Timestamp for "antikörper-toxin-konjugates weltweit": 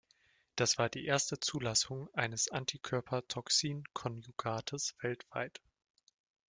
2.49-5.61